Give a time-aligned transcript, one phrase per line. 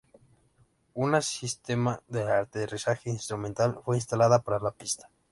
[0.95, 5.11] Una sistema de aterrizaje instrumental fue instalada para la pista.